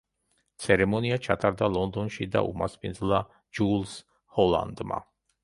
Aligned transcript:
ცერემონია 0.63 1.19
ჩატარდა 1.27 1.69
ლონდონში 1.73 2.27
და 2.37 2.43
უმასპინძლა 2.49 3.21
ჯულს 3.61 3.95
ჰოლანდმა. 4.41 5.01